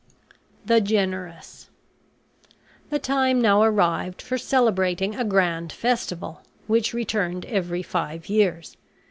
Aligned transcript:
THE 0.65 0.81
GENEROUS 0.81 1.69
The 2.89 2.97
time 2.97 3.39
now 3.39 3.61
arrived 3.61 4.19
for 4.19 4.35
celebrating 4.35 5.13
a 5.13 5.23
grand 5.23 5.71
festival, 5.71 6.41
which 6.65 6.91
returned 6.91 7.45
every 7.45 7.83
five 7.83 8.27
years. 8.27 8.77